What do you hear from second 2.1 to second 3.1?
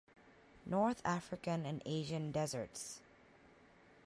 deserts.